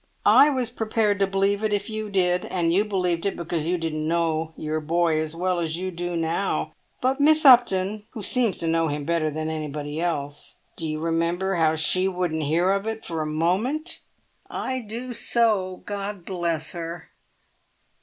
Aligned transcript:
I 0.25 0.49
was 0.49 0.71
prepared 0.71 1.19
to 1.19 1.27
believe 1.27 1.63
it 1.63 1.71
if 1.71 1.87
you 1.87 2.09
did, 2.09 2.45
and 2.45 2.73
you 2.73 2.83
believed 2.83 3.23
it 3.23 3.37
because 3.37 3.67
you 3.67 3.77
didn't 3.77 4.07
know 4.07 4.51
your 4.57 4.79
boy 4.79 5.21
as 5.21 5.35
well 5.35 5.59
as 5.59 5.77
you 5.77 5.91
do 5.91 6.15
now. 6.15 6.73
But 7.01 7.21
Miss 7.21 7.45
Upton, 7.45 8.07
who 8.09 8.23
seems 8.23 8.57
to 8.61 8.67
know 8.67 8.87
him 8.87 9.05
better 9.05 9.29
than 9.29 9.47
anybody 9.47 10.01
else—do 10.01 10.89
you 10.89 10.99
remember 10.99 11.53
how 11.53 11.75
she 11.75 12.07
wouldn't 12.07 12.41
hear 12.41 12.71
of 12.71 12.87
it 12.87 13.05
for 13.05 13.21
a 13.21 13.27
moment?" 13.27 13.99
"I 14.49 14.79
do 14.79 15.13
so, 15.13 15.83
God 15.85 16.25
bless 16.25 16.71
her!" 16.71 17.09